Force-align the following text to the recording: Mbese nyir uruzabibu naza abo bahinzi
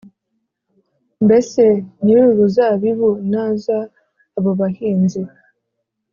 Mbese 1.25 1.61
nyir 2.03 2.19
uruzabibu 2.31 3.09
naza 3.31 3.77
abo 4.37 4.51
bahinzi 4.59 5.21